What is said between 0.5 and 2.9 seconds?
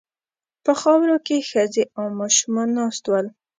په خاورو کې ښځې او ماشومان